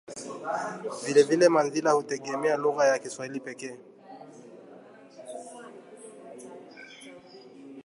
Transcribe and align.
Vilevile, 1.03 1.49
Manzila 1.49 1.91
hutegemea 1.93 2.57
lugha 2.57 2.85
ya 2.85 2.99
Kiswahili 2.99 3.39
pekee 3.39 3.77